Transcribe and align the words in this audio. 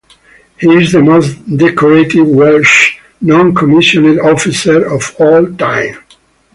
He 0.59 0.67
is 0.67 0.93
the 0.93 0.99
most 0.99 1.35
decorated 1.57 2.23
Welsh 2.23 2.97
non-commissioned 3.21 4.19
officer 4.21 4.83
of 4.83 5.15
all 5.19 5.45
time. 5.53 5.99